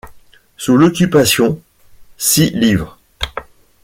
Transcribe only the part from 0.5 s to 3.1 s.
Sous l'Occupation, six livres.